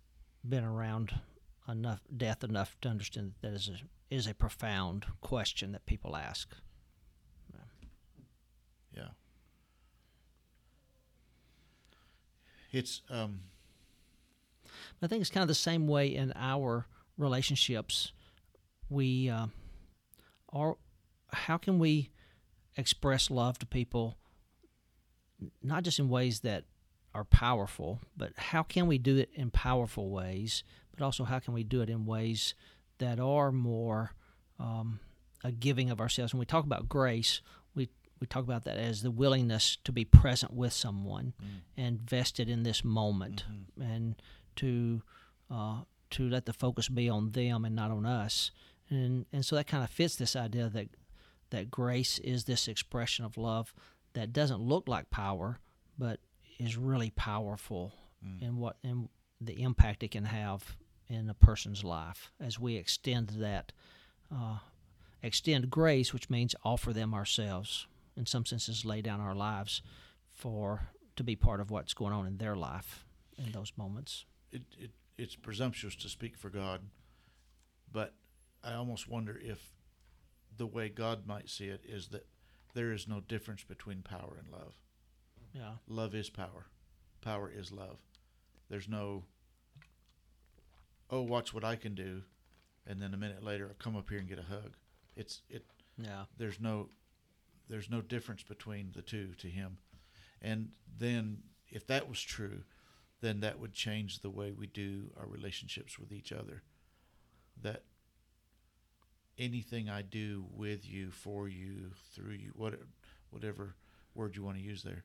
been 0.48 0.64
around 0.64 1.14
enough 1.68 2.02
death 2.16 2.44
enough 2.44 2.78
to 2.82 2.90
understand 2.90 3.34
that 3.42 3.50
that 3.50 3.56
is 3.56 3.70
a 3.70 4.14
is 4.14 4.28
a 4.28 4.34
profound 4.34 5.06
question 5.22 5.74
that 5.74 5.86
people 5.86 6.16
ask. 6.16 6.56
Yeah. 8.96 9.10
It's 12.72 13.02
um 13.10 13.42
I 15.02 15.08
think 15.08 15.22
it's 15.22 15.30
kind 15.30 15.44
of 15.44 15.48
the 15.48 15.56
same 15.56 15.88
way 15.88 16.08
in 16.08 16.34
our 16.36 16.88
relationships. 17.18 18.12
We 18.90 19.30
uh, 19.30 19.48
are. 20.52 20.78
How 21.32 21.58
can 21.58 21.78
we 21.78 22.10
express 22.78 23.30
love 23.30 23.60
to 23.60 23.66
people, 23.66 24.18
not 25.62 25.84
just 25.84 26.00
in 26.00 26.10
ways 26.10 26.40
that 26.42 26.64
are 27.14 27.26
powerful, 27.26 28.00
but 28.16 28.32
how 28.38 28.64
can 28.64 28.88
we 28.88 28.98
do 28.98 29.18
it 29.18 29.30
in 29.34 29.52
powerful 29.52 30.10
ways? 30.10 30.64
But 30.98 31.06
also, 31.06 31.24
how 31.24 31.40
can 31.40 31.54
we 31.54 31.64
do 31.64 31.82
it 31.82 31.90
in 31.90 32.06
ways 32.06 32.56
that 32.98 33.20
are 33.20 33.52
more 33.52 34.12
um, 34.60 35.00
a 35.44 35.52
giving 35.52 35.92
of 35.92 36.02
ourselves? 36.02 36.34
When 36.34 36.40
we 36.40 36.46
talk 36.46 36.66
about 36.66 36.90
grace, 36.90 37.42
we 37.76 37.90
we 38.20 38.28
talk 38.28 38.44
about 38.44 38.64
that 38.66 38.78
as 38.78 39.04
the 39.04 39.12
willingness 39.12 39.78
to 39.84 39.92
be 39.92 40.04
present 40.04 40.54
with 40.54 40.74
someone 40.74 41.34
and 41.78 42.02
vested 42.02 42.50
in 42.50 42.64
this 42.64 42.84
moment 42.84 43.46
and 43.80 44.16
to 44.56 45.04
uh, 45.52 45.82
to 46.10 46.30
let 46.30 46.46
the 46.46 46.54
focus 46.54 46.90
be 46.90 47.10
on 47.10 47.32
them 47.32 47.64
and 47.64 47.76
not 47.76 47.92
on 47.92 48.06
us. 48.06 48.52
And 48.90 49.26
and 49.32 49.46
so 49.46 49.56
that 49.56 49.68
kind 49.68 49.84
of 49.84 49.90
fits 49.90 50.16
this 50.16 50.36
idea 50.36 50.70
that 50.70 50.88
that 51.52 51.70
grace 51.70 52.20
is 52.20 52.46
this 52.46 52.68
expression 52.68 53.24
of 53.24 53.38
love 53.38 53.74
that 54.14 54.34
doesn't 54.34 54.62
look 54.62 54.88
like 54.88 55.12
power, 55.12 55.60
but 55.98 56.20
is 56.60 56.76
really 56.76 57.12
powerful 57.12 57.94
in 58.42 58.58
what 58.58 58.78
in 58.84 59.10
the 59.40 59.62
impact 59.62 60.02
it 60.02 60.10
can 60.12 60.26
have 60.26 60.76
in 61.10 61.30
a 61.30 61.34
person's 61.34 61.84
life 61.84 62.32
as 62.40 62.60
we 62.60 62.76
extend 62.76 63.30
that 63.30 63.72
uh, 64.34 64.58
extend 65.24 65.70
grace, 65.70 66.14
which 66.14 66.30
means 66.30 66.56
offer 66.64 66.94
them 66.94 67.14
ourselves. 67.14 67.88
In 68.16 68.26
some 68.26 68.46
senses, 68.46 68.84
lay 68.84 69.02
down 69.02 69.22
our 69.22 69.36
lives 69.36 69.82
for 70.34 70.90
to 71.16 71.24
be 71.24 71.36
part 71.36 71.60
of 71.60 71.72
what's 71.72 71.94
going 71.94 72.14
on 72.14 72.28
in 72.28 72.38
their 72.38 72.56
life 72.56 73.06
in 73.38 73.52
those 73.52 73.72
moments. 73.78 74.26
it, 74.52 74.64
it 74.78 74.92
it's 75.18 75.36
presumptuous 75.36 75.96
to 75.96 76.10
speak 76.10 76.38
for 76.38 76.50
God, 76.50 76.82
but 77.92 78.14
I 78.64 78.74
almost 78.74 79.08
wonder 79.08 79.40
if 79.42 79.72
the 80.56 80.68
way 80.68 80.90
God 80.90 81.26
might 81.26 81.50
see 81.50 81.66
it 81.66 81.82
is 81.88 82.10
that 82.10 82.28
there 82.74 82.92
is 82.92 83.08
no 83.08 83.22
difference 83.22 83.64
between 83.64 84.04
power 84.04 84.38
and 84.38 84.52
love. 84.52 84.76
Yeah. 85.54 85.74
Love 85.88 86.14
is 86.14 86.30
power. 86.30 86.68
Power 87.22 87.52
is 87.52 87.72
love. 87.72 87.98
There's 88.70 88.88
no 88.88 89.24
oh 91.10 91.22
watch 91.22 91.54
what 91.54 91.64
I 91.64 91.76
can 91.76 91.96
do 91.96 92.24
and 92.86 93.02
then 93.02 93.14
a 93.14 93.18
minute 93.18 93.44
later 93.44 93.68
I'll 93.68 93.76
come 93.76 93.96
up 93.96 94.10
here 94.10 94.20
and 94.20 94.28
get 94.30 94.40
a 94.40 94.44
hug. 94.44 94.76
It's 95.16 95.42
it 95.50 95.66
Yeah. 95.98 96.26
there's 96.38 96.60
no 96.60 96.90
there's 97.70 97.90
no 97.90 98.02
difference 98.02 98.44
between 98.44 98.92
the 98.96 99.02
two 99.02 99.34
to 99.40 99.48
him 99.48 99.78
and 100.42 100.70
then 100.98 101.44
if 101.70 101.86
that 101.88 102.08
was 102.08 102.22
true 102.22 102.64
then 103.20 103.40
that 103.42 103.60
would 103.60 103.74
change 103.74 104.20
the 104.20 104.30
way 104.30 104.52
we 104.52 104.68
do 104.68 105.12
our 105.20 105.26
relationships 105.28 105.98
with 106.00 106.12
each 106.12 106.32
other 106.32 106.62
that 107.62 107.84
anything 109.38 109.90
i 109.90 110.02
do 110.02 110.46
with 110.56 110.88
you 110.88 111.12
for 111.12 111.48
you 111.50 111.92
through 112.14 112.34
you 112.34 112.52
what, 112.56 112.74
whatever 113.32 113.76
word 114.16 114.36
you 114.36 114.44
want 114.44 114.56
to 114.58 114.64
use 114.64 114.84
there 114.84 115.04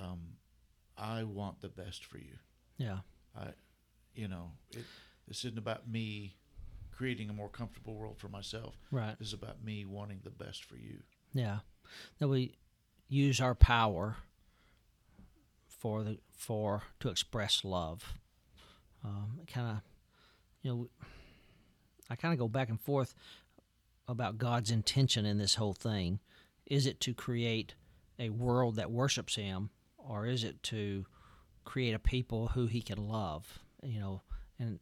um, 0.00 0.20
i 0.96 1.22
want 1.22 1.60
the 1.60 1.68
best 1.68 2.04
for 2.04 2.18
you 2.18 2.36
Yeah. 2.78 2.98
I, 3.38 3.48
you 4.16 4.28
know, 4.28 4.52
it, 4.72 4.84
this 5.28 5.44
isn't 5.44 5.58
about 5.58 5.88
me 5.88 6.36
creating 6.90 7.28
a 7.28 7.32
more 7.32 7.48
comfortable 7.48 7.94
world 7.94 8.18
for 8.18 8.28
myself. 8.28 8.74
Right. 8.90 9.18
This 9.18 9.28
is 9.28 9.34
about 9.34 9.62
me 9.62 9.84
wanting 9.84 10.20
the 10.24 10.30
best 10.30 10.64
for 10.64 10.76
you. 10.76 11.00
Yeah. 11.34 11.58
That 12.18 12.28
we 12.28 12.56
use 13.08 13.40
our 13.40 13.54
power 13.54 14.16
for 15.68 16.02
the 16.02 16.18
for 16.36 16.82
to 17.00 17.08
express 17.08 17.64
love. 17.64 18.14
Um, 19.04 19.40
kind 19.52 19.68
of, 19.70 19.82
you 20.62 20.70
know, 20.70 20.88
I 22.10 22.16
kind 22.16 22.32
of 22.32 22.38
go 22.38 22.48
back 22.48 22.68
and 22.70 22.80
forth 22.80 23.14
about 24.08 24.38
God's 24.38 24.70
intention 24.70 25.26
in 25.26 25.38
this 25.38 25.56
whole 25.56 25.74
thing. 25.74 26.20
Is 26.66 26.86
it 26.86 27.00
to 27.00 27.14
create 27.14 27.74
a 28.18 28.30
world 28.30 28.76
that 28.76 28.90
worships 28.90 29.36
Him, 29.36 29.70
or 29.96 30.26
is 30.26 30.42
it 30.42 30.62
to 30.64 31.06
create 31.64 31.94
a 31.94 31.98
people 31.98 32.48
who 32.48 32.66
He 32.66 32.82
can 32.82 33.06
love? 33.08 33.60
You 33.82 34.00
know, 34.00 34.22
and 34.58 34.78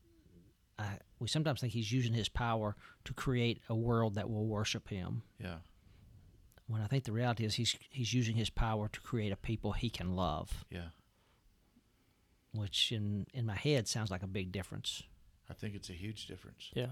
I, 0.78 0.98
we 1.18 1.28
sometimes 1.28 1.60
think 1.60 1.72
he's 1.72 1.92
using 1.92 2.12
his 2.14 2.28
power 2.28 2.76
to 3.04 3.14
create 3.14 3.60
a 3.68 3.74
world 3.74 4.14
that 4.14 4.30
will 4.30 4.46
worship 4.46 4.88
him. 4.88 5.22
Yeah. 5.38 5.56
When 6.66 6.80
I 6.80 6.86
think 6.86 7.04
the 7.04 7.12
reality 7.12 7.44
is 7.44 7.54
he's 7.54 7.76
he's 7.90 8.14
using 8.14 8.36
his 8.36 8.50
power 8.50 8.88
to 8.88 9.00
create 9.00 9.32
a 9.32 9.36
people 9.36 9.72
he 9.72 9.90
can 9.90 10.16
love, 10.16 10.64
Yeah. 10.70 10.88
which 12.52 12.90
in 12.92 13.26
in 13.34 13.44
my 13.46 13.56
head 13.56 13.86
sounds 13.88 14.10
like 14.10 14.22
a 14.22 14.26
big 14.28 14.50
difference. 14.52 15.02
I 15.50 15.52
think 15.54 15.74
it's 15.74 15.90
a 15.90 15.94
huge 15.94 16.26
difference. 16.26 16.70
Yeah. 16.74 16.86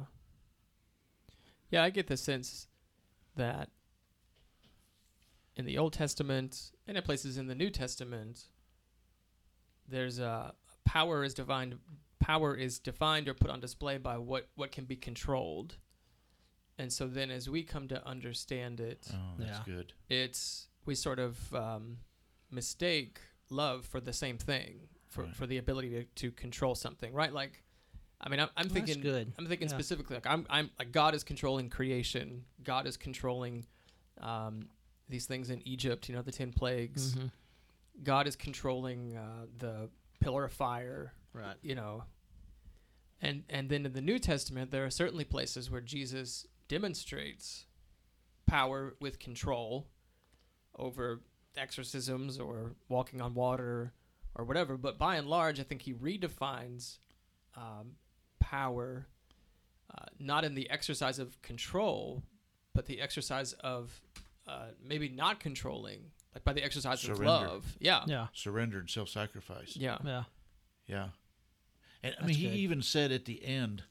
Yeah, 1.71 1.83
I 1.83 1.89
get 1.91 2.07
the 2.09 2.19
sense 2.19 2.67
that 3.37 3.71
in 5.57 5.65
the 5.65 5.79
Old 5.79 5.95
Testament 5.95 6.73
and 6.87 6.97
in 6.99 7.03
places 7.03 7.39
in 7.39 7.47
the 7.47 7.55
New 7.55 7.71
Testament, 7.71 8.49
there's 9.89 10.19
a 10.19 10.53
power 10.85 11.25
is 11.25 11.35
defined 11.35 11.79
power 12.21 12.55
is 12.55 12.79
defined 12.79 13.29
or 13.29 13.35
put 13.35 13.51
on 13.51 13.61
display 13.61 13.99
by 13.99 14.17
what 14.19 14.49
what 14.55 14.71
can 14.73 14.85
be 14.85 14.97
controlled. 14.97 15.77
And 16.79 16.93
so 16.93 17.07
then 17.07 17.31
as 17.31 17.49
we 17.51 17.63
come 17.63 17.87
to 17.89 18.05
understand 18.07 18.81
it, 18.81 19.07
Oh, 19.13 19.35
that's 19.39 19.59
Yeah. 19.59 19.65
good. 19.65 19.93
it's 20.09 20.69
we 20.85 20.95
sort 20.95 21.19
of 21.19 21.55
um, 21.55 21.99
mistake 22.51 23.21
love 23.51 23.85
for 23.85 24.01
the 24.01 24.13
same 24.13 24.39
thing 24.39 24.89
for, 25.09 25.25
Right. 25.25 25.37
for 25.37 25.47
the 25.47 25.59
ability 25.59 25.91
to, 25.91 26.05
to 26.05 26.33
control 26.33 26.75
something 26.75 27.13
right 27.13 27.33
like 27.33 27.63
i 28.21 28.29
mean 28.31 28.41
i'm, 28.41 28.49
I'm 28.57 28.67
Well, 28.69 28.75
that's 28.75 28.87
thinking 28.87 29.03
good. 29.03 29.33
i'm 29.39 29.47
thinking 29.47 29.69
Yeah. 29.69 29.75
specifically 29.75 30.17
like 30.17 30.27
i'm 30.27 30.47
i'm 30.49 30.71
like 30.79 30.91
god 30.91 31.15
is 31.15 31.23
controlling 31.23 31.69
creation 31.69 32.45
god 32.65 32.87
is 32.87 32.97
controlling 32.97 33.67
um, 34.21 34.69
these 35.09 35.27
things 35.27 35.51
in 35.51 35.67
egypt 35.69 36.09
you 36.09 36.15
know 36.15 36.23
the 36.23 36.33
10 36.33 36.53
plagues 36.53 37.15
Mhm. 37.15 37.31
god 38.03 38.27
is 38.27 38.37
controlling 38.37 39.17
uh, 39.17 39.47
the 39.59 39.91
pillar 40.23 40.45
of 40.45 40.53
fire 40.53 41.13
Right. 41.35 41.57
you 41.63 41.75
know 41.75 42.05
and 43.23 43.45
and 43.49 43.69
then 43.71 43.87
in 43.87 43.93
the 43.95 44.01
new 44.03 44.19
testament 44.19 44.71
there 44.71 44.85
are 44.85 44.91
certainly 44.91 45.25
places 45.25 45.71
where 45.71 45.81
jesus 45.81 46.47
demonstrates 46.69 47.67
power 48.47 48.95
with 49.01 49.19
control 49.19 49.87
over 50.79 51.21
exorcisms 51.57 52.39
or 52.39 52.73
walking 52.89 53.21
on 53.23 53.33
water 53.35 53.93
or 54.35 54.45
whatever 54.45 54.77
but 54.77 54.99
by 54.99 55.17
and 55.17 55.27
large 55.29 55.59
i 55.59 55.63
think 55.63 55.83
he 55.83 55.93
redefines 55.95 56.99
um, 57.57 57.93
power 58.41 59.07
uh, 59.95 60.05
not 60.19 60.45
in 60.45 60.55
the 60.55 60.69
exercise 60.71 61.19
of 61.19 61.41
control 61.43 62.23
but 62.75 62.87
the 62.87 63.01
exercise 63.01 63.53
of 63.55 64.01
uh, 64.49 64.67
maybe 64.85 65.09
not 65.09 65.41
controlling 65.41 66.11
like 66.35 66.45
by 66.45 66.53
the 66.53 66.65
exercise 66.65 67.07
of 67.09 67.19
love 67.21 67.77
yeah 67.81 68.03
Yeah. 68.07 68.29
Surrender 68.33 68.79
and 68.79 68.89
self 68.91 69.09
sacrifice. 69.09 69.77
yeah 69.77 69.99
Yeah. 70.05 70.25
Yeah. 70.87 71.09
And 72.03 72.15
I 72.19 72.23
That's 72.23 72.27
mean, 72.29 72.37
he 72.37 72.49
good. 72.49 72.57
even 72.57 72.83
said 72.83 73.13
at 73.13 73.25
the 73.27 73.45
end 73.45 73.85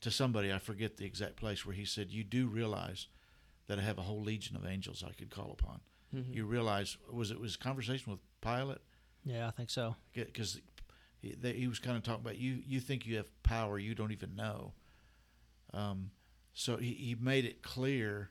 to 0.00 0.10
somebody, 0.10 0.52
I 0.52 0.58
forget 0.58 0.96
the 0.96 1.04
exact 1.04 1.36
place, 1.36 1.66
where 1.66 1.74
he 1.74 1.84
said, 1.84 2.10
You 2.10 2.24
do 2.24 2.46
realize 2.46 3.08
that 3.66 3.78
I 3.78 3.82
have 3.82 3.98
a 3.98 4.02
whole 4.02 4.22
legion 4.22 4.56
of 4.56 4.64
angels 4.64 5.04
I 5.06 5.12
could 5.12 5.28
call 5.30 5.50
upon. 5.52 5.80
Mhm. 6.14 6.34
You 6.34 6.46
realize, 6.46 6.96
was 7.12 7.30
it 7.30 7.38
was 7.38 7.56
conversation 7.56 8.10
with 8.12 8.20
Pilate? 8.40 8.78
Yeah, 9.24 9.46
I 9.46 9.50
think 9.50 9.68
so. 9.68 9.96
Because 10.14 10.60
he, 11.20 11.36
he 11.52 11.66
was 11.68 11.78
kind 11.78 11.96
of 11.98 12.02
talking 12.02 12.22
about, 12.22 12.38
you, 12.38 12.62
you 12.66 12.80
think 12.80 13.04
you 13.04 13.16
have 13.18 13.30
power 13.42 13.78
you 13.78 13.94
don't 13.94 14.12
even 14.12 14.34
know. 14.34 14.72
Um, 15.74 16.12
so 16.54 16.76
he, 16.78 16.94
he 16.94 17.14
made 17.20 17.44
it 17.44 17.60
clear 17.62 18.30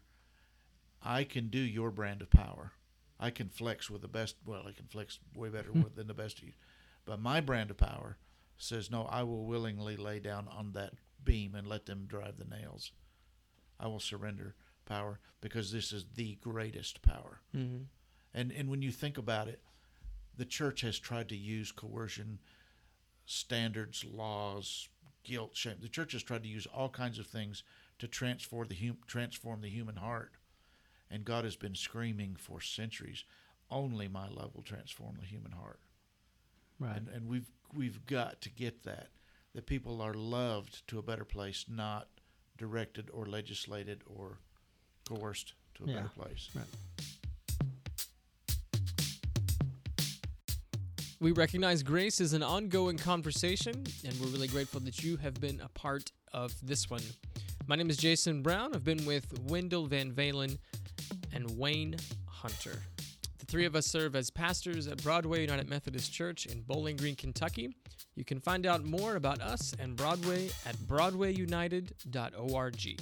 I 1.03 1.23
can 1.23 1.49
do 1.49 1.59
your 1.59 1.91
brand 1.91 2.21
of 2.23 2.31
power. 2.31 2.71
I 3.19 3.29
can 3.31 3.49
flex 3.49 3.89
with 3.89 4.01
the 4.01 4.07
best. 4.07 4.35
Well, 4.45 4.63
I 4.67 4.71
can 4.71 4.85
flex 4.87 5.19
way 5.35 5.49
better 5.49 5.71
than 5.95 6.07
the 6.07 6.13
best 6.13 6.37
of 6.39 6.43
you. 6.45 6.53
But 7.05 7.19
my 7.19 7.41
brand 7.41 7.71
of 7.71 7.77
power 7.77 8.17
says, 8.57 8.91
no, 8.91 9.05
I 9.05 9.23
will 9.23 9.45
willingly 9.45 9.95
lay 9.97 10.19
down 10.19 10.47
on 10.49 10.73
that 10.73 10.93
beam 11.23 11.55
and 11.55 11.67
let 11.67 11.85
them 11.85 12.05
drive 12.07 12.37
the 12.37 12.45
nails. 12.45 12.91
I 13.79 13.87
will 13.87 13.99
surrender 13.99 14.55
power 14.85 15.19
because 15.41 15.71
this 15.71 15.91
is 15.91 16.05
the 16.15 16.35
greatest 16.41 17.01
power. 17.01 17.41
Mhm. 17.55 17.85
And 18.33 18.51
and 18.51 18.69
when 18.69 18.81
you 18.81 18.91
think 18.91 19.17
about 19.17 19.47
it, 19.47 19.61
the 20.35 20.45
church 20.45 20.81
has 20.81 20.99
tried 20.99 21.29
to 21.29 21.35
use 21.35 21.71
coercion, 21.71 22.39
standards, 23.25 24.03
laws, 24.05 24.89
guilt, 25.23 25.55
shame. 25.55 25.77
The 25.79 25.89
church 25.89 26.13
has 26.13 26.23
tried 26.23 26.43
to 26.43 26.49
use 26.49 26.65
all 26.67 26.89
kinds 26.89 27.19
of 27.19 27.27
things 27.27 27.63
to 27.99 28.07
transform 28.07 28.67
the 28.67 28.75
hum- 28.75 28.99
transform 29.07 29.61
the 29.61 29.69
human 29.69 29.97
heart. 29.97 30.33
And 31.09 31.23
God 31.25 31.45
has 31.45 31.55
been 31.55 31.75
screaming 31.75 32.35
for 32.37 32.59
centuries, 32.61 33.23
only 33.71 34.07
my 34.07 34.27
love 34.27 34.53
will 34.55 34.63
transform 34.63 35.15
the 35.19 35.25
human 35.25 35.51
heart. 35.51 35.79
Right. 36.79 36.97
And 36.97 37.07
and 37.09 37.27
we've 37.27 37.49
we've 37.73 38.05
got 38.05 38.41
to 38.41 38.49
get 38.49 38.83
that 38.83 39.09
that 39.55 39.65
people 39.65 40.01
are 40.01 40.13
loved 40.13 40.87
to 40.89 40.99
a 40.99 41.01
better 41.01 41.25
place, 41.25 41.65
not 41.67 42.07
directed 42.57 43.09
or 43.13 43.25
legislated 43.25 44.03
or 44.05 44.39
coerced 45.07 45.53
to 45.75 45.85
a 45.85 45.87
Yeah. 45.87 45.93
better 45.95 46.09
place. 46.09 46.49
We 51.19 51.31
recognize 51.31 51.81
grace 51.81 52.21
is 52.21 52.33
an 52.33 52.43
ongoing 52.43 52.97
conversation, 52.97 53.83
and 54.05 54.13
we're 54.19 54.27
really 54.27 54.47
grateful 54.47 54.79
that 54.81 55.03
you 55.03 55.17
have 55.17 55.33
been 55.41 55.59
a 55.61 55.69
part 55.69 56.11
of 56.31 56.53
this 56.61 56.89
one. 56.91 57.01
My 57.65 57.75
name 57.75 57.89
is 57.89 57.97
Jason 57.97 58.43
Brown. 58.43 58.75
I've 58.75 58.83
been 58.83 59.03
with 59.05 59.25
Wendell 59.49 59.87
Van 59.87 60.11
Valen 60.11 60.59
and 61.33 61.57
Wayne 61.57 61.95
Hunter. 62.25 62.79
The 63.39 63.45
three 63.45 63.65
of 63.65 63.75
us 63.75 63.85
serve 63.85 64.15
as 64.15 64.29
pastors 64.29 64.87
at 64.87 65.03
Broadway 65.03 65.41
United 65.41 65.69
Methodist 65.69 66.13
Church 66.13 66.45
in 66.45 66.61
Bowling 66.61 66.97
Green, 66.97 67.15
Kentucky. 67.15 67.75
You 68.15 68.25
can 68.25 68.39
find 68.39 68.65
out 68.65 68.83
more 68.83 69.15
about 69.15 69.41
us 69.41 69.73
and 69.79 69.95
Broadway 69.95 70.49
at 70.65 70.75
broadwayunited.org. 70.87 73.01